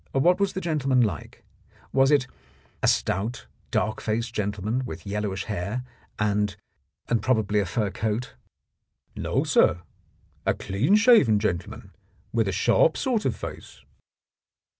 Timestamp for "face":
13.35-13.81